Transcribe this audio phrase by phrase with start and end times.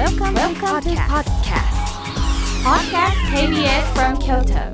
[0.00, 1.76] Welcome, Welcome to podcast.
[2.64, 4.72] Podcast KBS from Kyoto.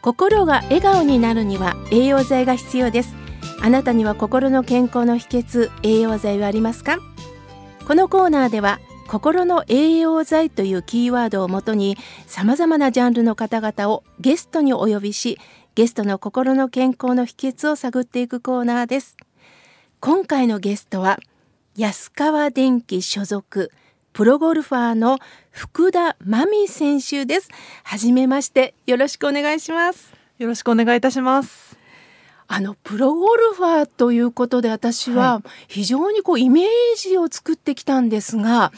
[0.00, 3.14] 心が笑顔になるには栄養剤が必要です
[3.60, 6.96] あなたには心の健康の秘訣栄養剤はありますか？
[7.86, 11.96] このコーナーでは心の栄養剤というキーワードをもとに
[12.26, 15.38] 様々なジャンルの方々をゲストにお呼びし
[15.74, 19.16] ゲストの心の健康の秘訣を探っていくコーナーです
[20.00, 21.18] 今回のゲストは
[21.76, 23.72] 安川電機所属
[24.14, 25.18] プロゴルファーの
[25.50, 27.48] 福田真美選手です。
[27.82, 30.12] はじめましてよろしくお願いします。
[30.38, 31.76] よろしくお願いいたします。
[32.46, 38.70] あのプロゴルファーということで私は非常にこうイメージを作ってきたんですが、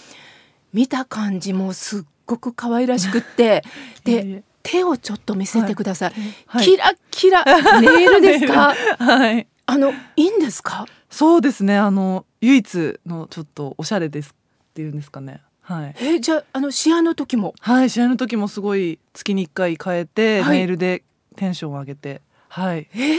[0.76, 3.64] 見た感じもすっごく可愛らしくって
[4.04, 6.12] でえ手をちょっと見せてください。
[6.46, 7.44] はいキラキラ
[7.80, 8.74] ネイルですか？
[8.98, 9.46] はい。
[9.64, 10.86] あのいいんですか？
[11.08, 11.78] そうですね。
[11.78, 15.40] あの唯一のちょっとおしゃれですっていうんですかね。
[15.62, 15.94] はい。
[16.00, 17.54] えじゃああの試合の時も？
[17.60, 17.90] はい。
[17.90, 21.04] 試合の時もすごい月に一回変えて、はいネイルで
[21.36, 22.88] テンションを上げて、はい。
[22.92, 23.18] えー、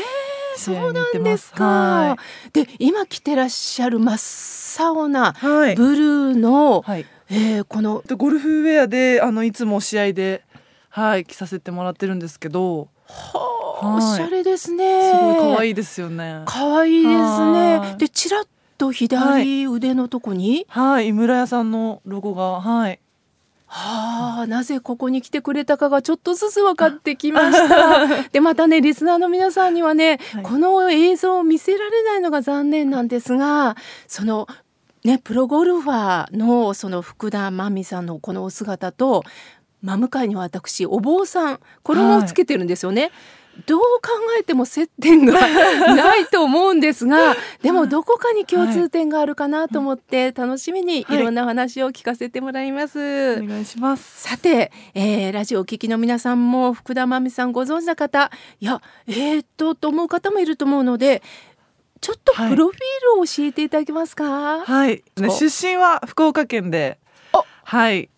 [0.57, 1.63] そうなんですか。
[1.65, 2.17] は
[2.51, 4.13] で今着てらっしゃる真
[4.83, 5.75] っ青なはい。
[5.75, 7.05] ブルーの、はい。
[7.29, 10.43] えーこのでゴルフウェアであのいつも試合で
[10.89, 15.11] はい着させてもらってるんですけど、はあ、はいおしゃれですね。
[15.11, 15.71] すごい可愛い。
[15.71, 16.43] いですよね。
[16.45, 17.89] 可愛いですはい。
[17.91, 18.43] ねでちらっ
[18.77, 21.07] と左腕のとこに、はい。
[21.09, 22.99] 井村屋さんのロゴがはい。
[23.69, 28.29] はあ、なぜここに来てくれたかがちょっとずつ分かってきました。
[28.31, 33.75] でまたねリスナーの皆さんにはね、はいこの映像を見せられないのが残念なんですが
[34.07, 34.47] その
[35.03, 39.23] ねプロゴルファーのその福田真美さんのこのお姿と
[39.81, 43.11] 真向かいには私お坊さん衣をつけてるんですよね。
[43.65, 53.39] どう考えても接点がないと思うんですが でもどこかに共通点があるかなと思って楽しみにいろんな話を聞かせてもらいます。
[53.41, 54.21] お願いします。
[54.29, 61.23] さて、えーラジオをお聞きの皆さんも福田真美さんご存知な方いやえー、っとと思う方もいると思うので
[61.99, 62.49] ちょっとはい。
[62.49, 62.81] プロフィー
[63.15, 65.03] ルを教えていただけますか、はい。
[65.17, 66.99] ね出身は福岡県で。
[67.33, 68.09] あ、はい。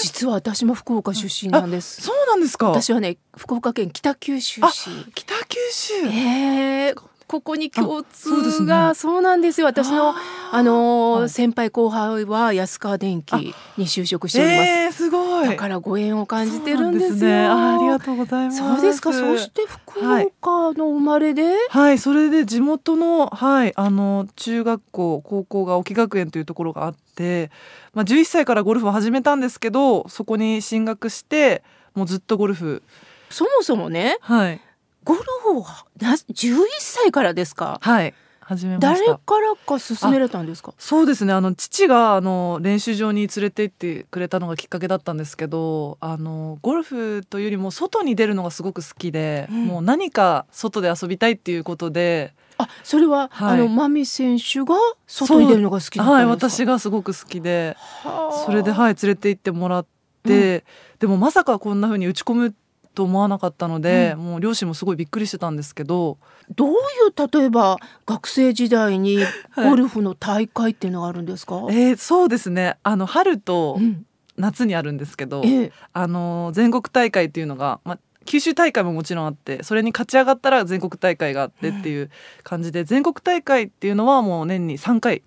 [0.00, 2.00] 実は私も福岡出身なんです。
[2.02, 2.68] そうなんですか？
[2.70, 5.94] 私はね福岡県北九州あ市北九州。
[6.06, 9.66] えーここに共通がそうなんですよ。
[9.66, 10.14] 私の
[10.52, 13.32] あのーはい先輩後輩は安川電機
[13.76, 15.25] に就職しております、えー、すごい。
[15.48, 17.46] だからご縁を感じてるんですね。
[17.46, 18.58] あありがとうございます。
[18.58, 19.12] そうですか？
[19.12, 27.50] そして福岡の生まれで、はい、それで地元の、はい、あの中学校高校が沖学園というところがあって、
[27.94, 31.62] まあ、11歳からゴルフを始めたんですけどそこに進学して
[31.94, 32.82] もうずっとゴルフ
[33.30, 34.60] そもそもね、はい
[35.04, 35.64] ゴルフを
[36.00, 37.78] な11歳からですか？
[37.80, 38.12] はい
[38.48, 39.18] 始めま誰した。
[39.18, 40.72] からか勧められたんですか？
[40.78, 41.32] そうですね。
[41.32, 49.64] あの父があの練習場に連れて行ってくれたのがきっかけだったんですけどあのゴルフというよりも外に出るのがすごく好きで、うん。
[49.64, 53.60] もう何か外で遊びたいっていうことで、あ、それは、はい。
[53.60, 54.76] あのマミ選手が
[55.08, 56.50] 外に出るのが好きだったはい、んですか？
[56.50, 58.44] 私がすごく好きではあ。
[58.46, 59.86] それではい連れて行ってもらっ
[60.22, 60.64] て、
[61.00, 62.54] でもまさかこんな風に打ち込む
[62.96, 66.16] と思わなかったので、うもう両親もすごいびっくりしてたんですけど
[66.56, 67.76] どういう例えば
[68.06, 69.18] 学生時代に
[69.54, 71.66] ゴルフの大会っていうのがあるんですか？
[71.68, 72.78] えーそうですね。
[72.82, 74.06] あの春とうん、
[74.38, 82.10] 夏にあるんですけど、ええ、あの全国大会っていうのが、まあ、九州大会ももちろんあってそれに勝ち上がったら全国大会があってっていう
[82.42, 85.22] 感じで、全国大会っていうのはもう年に3回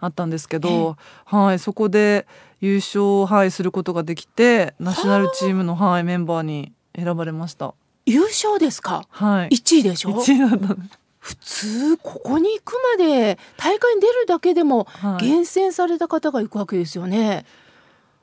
[0.00, 2.26] あったんですけど、はい、そこで
[2.60, 7.74] 優勝、はい、することができてナショナルチームの、はい、メンバーに選ばれました。
[8.06, 9.04] 優勝ですか？
[9.10, 10.76] はい、一位でしょ？1位だった。
[11.18, 17.44] 普通ここに行くまで大会に出るだけでもはい、厳選された方が行くわけですよね。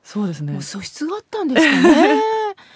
[0.04, 0.60] そうですね。
[0.60, 2.22] 素質があったんですかね。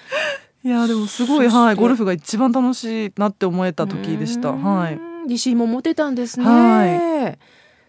[0.65, 4.53] いやでもすごい、はい、ゴルフが一番楽しいなって思えた時でした。
[4.53, 4.99] はい。
[5.27, 6.47] 自信も持てたんですね。
[6.47, 7.37] は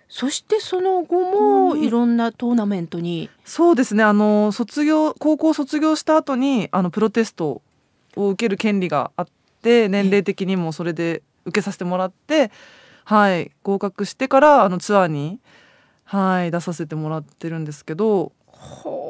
[0.07, 7.62] そしてその後もうんいろんなトーナメントに、そうですねあの卒業高校卒業した後にあのプロテスト
[8.15, 9.27] を受ける権利があっ
[9.62, 12.51] て年齢的にもそれで受けさせてもらって
[13.03, 15.39] はい合格してからあのツアーに
[16.03, 19.04] はい出させてもらってるんですけどほ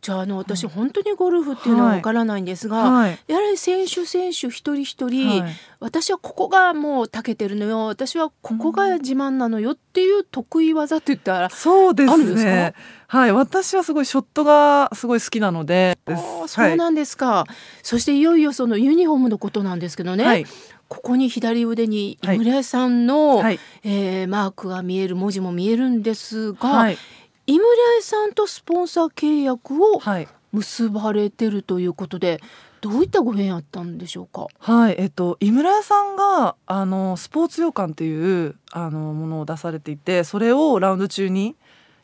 [0.00, 3.18] じゃああの私本当にゴルフっていうのはわからないんですが、はい。
[3.26, 5.52] やはり選手選手一人一人、はい。
[5.80, 12.74] 私はここがもう長けてるのよ私はここが自慢なのよっていう得意技って言ったら、そうですすね
[13.06, 13.32] はい。
[13.32, 15.98] 私はすごいショットがすごい好きなので
[16.46, 17.44] そうなんですか、
[17.82, 20.46] そしていよいよそのユニフォームのことなんですけどね、はい。
[20.88, 23.58] ここに左腕に村屋さんの、はい。
[23.82, 26.98] えーマークが見える文字も見えるんですが、はい
[27.46, 32.40] 井村屋さんとスポンサー契約をはい結ばれてるということで
[32.80, 34.46] どういったご縁あったんでしょうか？
[34.60, 41.56] はい、えっと井村屋さんがあのスポーツ洋館っていうあのものを出されていてそれをラウンド中に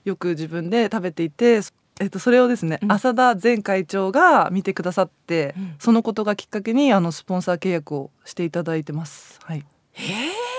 [0.05, 1.61] よく自分で食べていて、
[2.01, 9.39] えっと、それをですね、うん浅田前会長が見てくださって、うんそのことがきっかけにあのスポンサー契約をしていただいてます。
[9.45, 9.65] はい、へ
[10.03, 10.50] え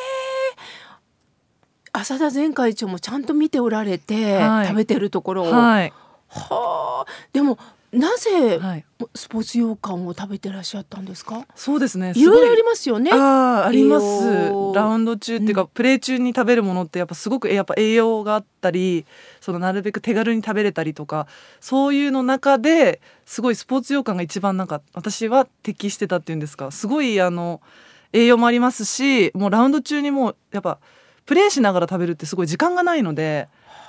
[2.02, 4.68] 浅田前会長もちゃんと見ておられて、はい。
[4.68, 5.94] 食べてるところを、はい、
[6.28, 7.12] はあ。
[7.34, 7.58] でも
[7.92, 11.46] なぜはい、スポーツ洋館を食べてらっしゃったんですか？
[11.56, 12.14] そうですね。
[12.16, 12.24] い。
[12.24, 13.12] ろいろありまますよね。
[13.14, 14.06] あーありま栄す
[14.48, 14.72] 養。
[14.74, 15.68] ラウンド中っていうか、うん。
[15.68, 19.06] プレー中に食べるものってやっぱすごくえやっぱ栄養があったり
[19.42, 21.28] そのなるべく手軽に食べれたりとか
[21.60, 26.72] そういうの中ですごいスポーツ洋館が一番なんか私は適してたっていうんですか。
[26.72, 27.60] すごいあの
[28.14, 30.80] 栄養もありますしもうラウンド中にもうやっぱ
[31.26, 33.48] プレーしながら食べるってすごい時間がないので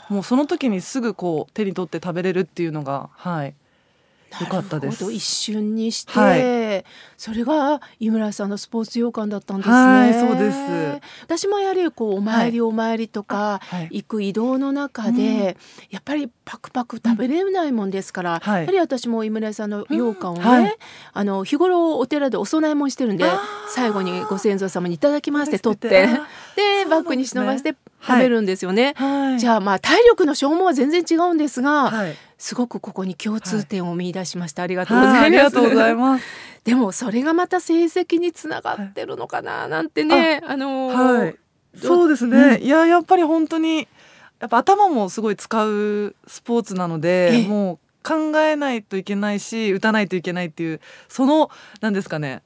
[0.09, 3.55] もうその時にすぐこう手に取って食べれるっていうのがはい。
[4.41, 5.13] よかったです。
[5.13, 6.37] 一瞬にして、は
[7.17, 9.75] それが井村さんのスポーツ洋館だったんですね。
[9.75, 10.59] はいそうです。
[11.23, 15.57] 私もやはりこうお参りお参りとか、はい行く移動の中で、
[15.91, 18.61] やっぱりパクパク食べれないもんですから、はい。
[18.63, 20.49] やはり私も井村さんの羊羹をね、うん。
[20.49, 20.77] はい。
[21.13, 23.25] あの日頃お寺でお供え物してるんで
[23.69, 26.07] 最後にご先祖様にいただきますって取ってで
[26.89, 27.75] バッグに忍ばして
[28.05, 28.95] 食べるんですよね。
[28.97, 29.41] はい。
[29.41, 35.27] じゃあまあ体力の消耗は全然違うんですが、はいすごくここに共通点を見出しました、ありがとうごはい、ざいます。
[35.27, 36.25] ありがとうございます。
[36.67, 41.37] でもそれがまた成績につながってるのかななんてね、あのーはい、
[41.81, 43.87] そうですね、いややっぱり本当に
[44.41, 47.47] やっぱ頭もすごい使うスポーツなので、ええ。
[47.47, 51.49] もう考えないといけないし打たないといけないっていうその
[51.81, 52.43] なんですかね。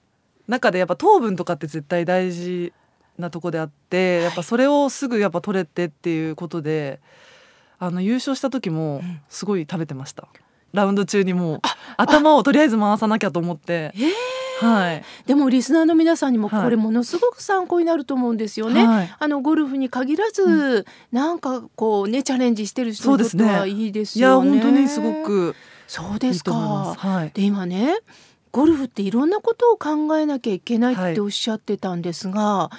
[0.46, 2.74] 中でやっぱ糖分とかって絶対大事
[3.16, 7.00] なとこであって、やっぱそれをすぐやっぱ取れてっていうことで
[7.78, 9.20] あの優勝した時もうん。
[9.28, 10.28] すごい食べてました。
[10.72, 11.60] ラウンド中にもう
[11.96, 14.66] 頭をとりあえず回さなきゃと思って、えー。
[14.66, 16.64] はい、でもリスナーの皆さんにもはい。
[16.64, 18.86] これものすごく参考になると思うんですよね。
[18.86, 19.14] はい。
[19.18, 24.50] あのゴルフに限らず、なんかこうねチャレンジしてる人にとってはいいですいやよね。
[24.52, 25.54] 本当にすごく
[25.86, 26.54] そうですいいい。
[26.54, 27.30] はい。
[27.34, 27.98] で今ね
[28.52, 31.14] ゴルフっていろんなことを考えなきゃいけないっはい。
[31.14, 32.70] ておっしゃってたんですが、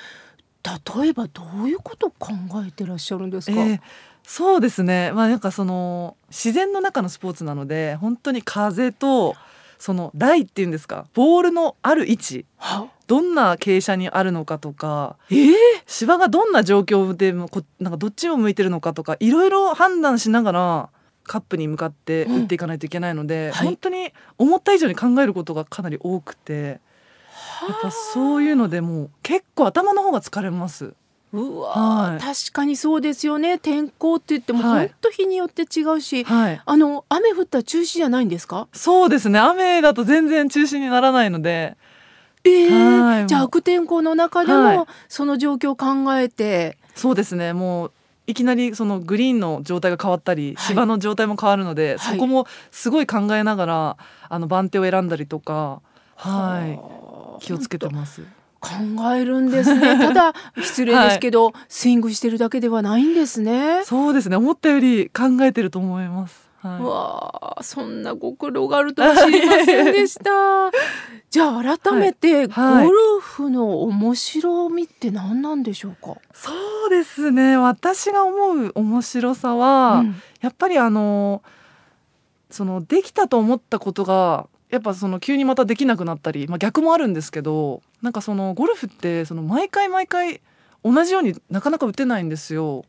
[0.64, 2.34] 例えばどういうことを考
[2.68, 3.80] えてらっしゃるんですか、えー
[4.28, 5.14] そうですね。
[5.14, 9.36] まあなんかその自然の中のスポーツなので本当に風と
[9.80, 15.54] そのライっていうんですかボールのある位置はどんな傾斜にあるのかとかえー、
[15.86, 20.90] 芝がどんな状況でもこなんかどっちを向いてるのかとかいろいろ判断しながら
[21.24, 23.68] カップに向かって打っていかないといけないので、はい。
[23.68, 26.80] 本当に思った以上に考えることがかなり多くて
[27.68, 30.94] やっぱそういうのでもう結構頭の方が疲れます。
[31.34, 31.70] うわ、
[32.12, 32.20] はい。
[32.20, 33.58] 確かにそうですよね。
[33.58, 34.88] 天候って言ってもはい。
[34.88, 36.62] 本当日によって違うし、はい。
[36.66, 38.68] あの雨降ったら中止じゃないんですか？
[38.72, 39.38] そうですね。
[39.38, 41.76] 雨だと全然中止にならないので。
[42.46, 43.24] えはい。
[43.24, 44.78] ー、じゃあ悪天候の中ではい。
[44.78, 47.52] もその状況を考えて、そうですね。
[47.52, 47.92] もう
[48.26, 50.66] いきなりそのグリーンの状態が変わったり、はい。
[50.68, 52.16] 芝の状態も変わるので、はい。
[52.16, 53.98] そこもすごい考えながら
[54.30, 55.82] あの番手を選んだりとか、
[56.16, 57.40] はい、はあ。
[57.42, 58.24] 気をつけてます。
[58.60, 59.98] 考えるんですね。
[60.00, 63.84] ただ失礼ですけど、スイングしてるだけではないんですね。
[63.84, 64.36] そうですね。
[64.36, 66.48] 思ったより考えてると思います。
[66.60, 70.32] はうい、わあそんなご苦労があるとは知りませんでした。
[71.30, 72.86] じゃあ改めて、はい。
[72.86, 76.52] ゴルフの面白みって何なんでしょうか、そ
[76.88, 77.58] うですね。
[77.58, 80.16] 私が思う面白さは、うん。
[80.42, 81.42] やっぱりあの
[82.50, 90.42] そのできたと思ったことがやっぱその急にまたできなくなったり、まあ、逆もあるんですけどなんかそのゴルフってその毎回毎回
[90.84, 92.86] 同じようになかなか打てないんですよ。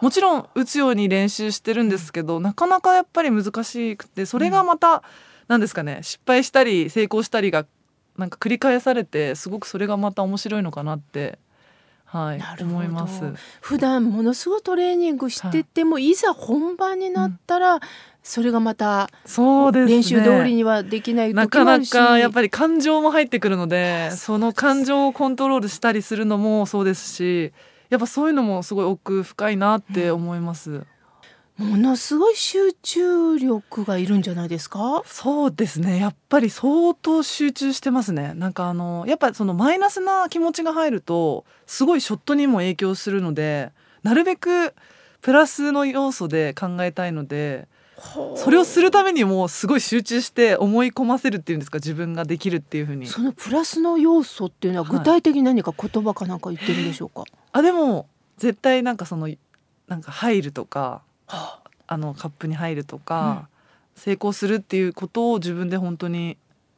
[0.00, 5.02] もちろん打つように練習してるんですけどなかなかやっぱり難しくてそれがまた
[5.48, 7.64] 何ですかね失敗したり成功したりが
[8.18, 11.38] なんか繰り返されてすごくそれがまた面白いのかなって、
[12.18, 12.76] はいな、るほど。
[12.76, 13.22] 思います。
[13.60, 17.80] 普段ものすごいトレーニングしてても、い、ざ本番になったら、
[18.22, 19.92] それがまたそうですね。
[19.96, 21.90] 練習通りにはできないなかな時もあるし。
[21.90, 27.52] かやっぱり感情も入ってくるのでその感情をコントロールしたりするのもそうですし
[27.90, 30.84] やっぱそういうのもすごい奥深いなって思います。
[31.56, 35.02] ものすごい集中力がいるんじゃないですか？
[35.06, 36.00] そうですね。
[36.00, 38.34] やっぱり相当集中してますね。
[38.34, 43.70] なんかあのやっぱそのマイナスな気持ちが入るとすごいショットにも影響するので
[44.02, 44.74] なるべく
[45.22, 47.68] プラスの要素で考えたいので
[48.36, 51.78] それをするためにもすごい集中して思い込ませるっていうんですか？
[51.78, 53.06] 自分ができるっていうふうに。
[53.06, 58.08] そのプラスの要素っていうのは具体的に何か言葉かなんか言ってるんでしょうか、はい、あでも
[58.38, 59.28] 絶対なんかその
[59.86, 63.48] なんか入るとかあのカップに入るとか、
[63.96, 66.36] うん、成功するっていうことを自分で本当に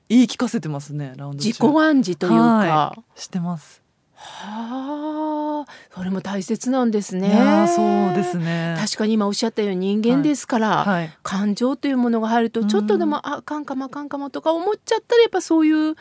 [0.08, 3.82] 言い聞かせてますねラウンド自己暗示というか、はい、してます
[4.18, 7.28] はあ、それも大切なんですね。
[7.68, 8.74] そうですね。
[8.78, 15.96] 確かに今おっしゃったように人間ですから、はいはい、感情というものが入るとちょっとでも、うん、あかんかもあかんかもとか思っちゃったらやっぱそういう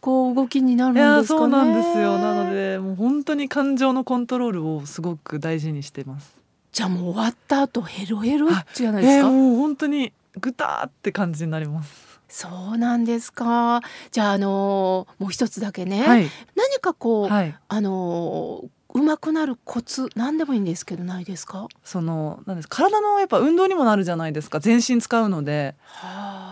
[0.00, 1.24] こう動きになるんですかね。
[1.26, 2.18] そうなんですよ。
[2.18, 6.40] なのでもう本当に感情のコントロールをすごく大事にしてます。
[6.78, 9.26] じゃあもう終わった後ヘロヘロじゃないですか？
[9.26, 12.20] えー、もう本当にぐたって感じになります。
[12.28, 13.80] そうなんですか。
[14.12, 21.66] じゃあ、あのもう一つだけね、はい、何かこう、はい、あのうまくなるコツ何でもいいんですけどないですか？
[21.82, 24.60] そのなんです体のやっぱ運動にもなるじゃないですか。
[24.60, 25.74] 全身使うので。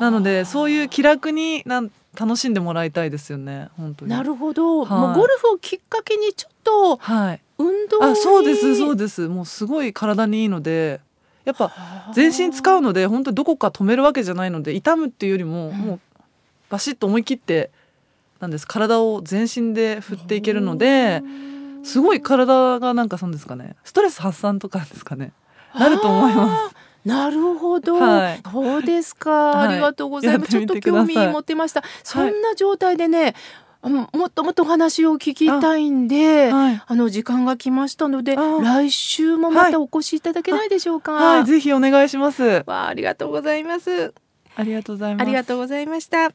[0.01, 3.69] なのでそういう気楽になん楽しんでもらいたいですよね。
[3.77, 4.11] 本当に。
[4.11, 6.97] なるほど、はい、もうゴルフをきっかけにちょっと
[7.59, 9.29] 運動あそうですそうです。
[9.29, 11.01] もうすごい体にいいので
[11.45, 11.73] やっぱ
[12.15, 16.01] 全身使うので本当にどこか止めるわけじゃないので痛むっていうよりも、もう
[16.69, 17.71] バシッと思い切って
[18.41, 21.23] なんです体を全身で振っていけるので
[21.85, 25.33] すごい体がなんかそうですかねストレス発散とかですかね
[25.75, 26.75] なると思います。
[27.07, 30.51] なるほど、はい、そうですか、はい、ありがとうございます。
[30.51, 31.85] ちょっと興味持ってました。
[32.03, 33.37] そんな状態でね、
[33.89, 41.13] もっともっとお話を聞きたいんで、あはい、あの時間が来ましたので、来週もまたお越しいただけないでしょうか。
[41.13, 42.43] はい、ぜひお願いします。
[42.67, 44.13] わあ、ありがとうございます。
[44.57, 45.23] ありがとうございます。
[45.23, 46.33] ありがとうございました。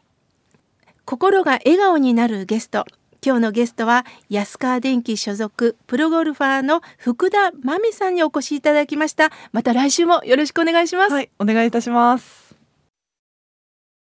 [1.05, 2.85] 心が笑顔になるゲスト。
[3.23, 9.31] 今日のゲストは安川電機所属プロゴルファーの福田真美さんにお越しいただきました。
[9.51, 11.13] また来週もよろしくお願いします。
[11.13, 12.40] はい、お願いいたします。